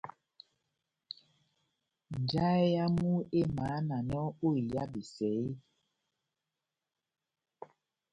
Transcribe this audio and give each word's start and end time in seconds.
Njahɛ 2.21 2.63
yamu 2.75 3.11
emahananɔ 3.39 4.19
ó 4.45 4.47
iha 4.61 4.83
besɛ 4.93 5.27
eeeh? 5.33 5.57